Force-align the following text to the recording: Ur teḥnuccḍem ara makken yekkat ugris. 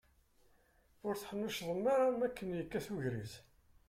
Ur 1.05 1.13
teḥnuccḍem 1.15 1.83
ara 1.93 2.05
makken 2.19 2.49
yekkat 2.57 2.87
ugris. 2.93 3.33